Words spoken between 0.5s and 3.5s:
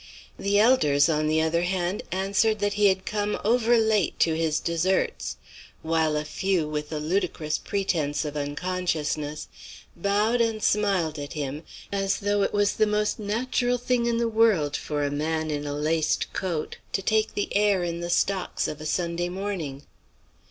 elders on the other hand answered that he had come